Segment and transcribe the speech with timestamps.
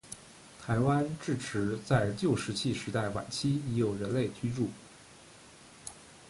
[0.65, 4.67] 台湾至迟在旧石器时代晚期已有人类居住。